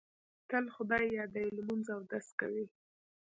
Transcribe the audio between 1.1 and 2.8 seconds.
یادوي، لمونځ اودس کوي.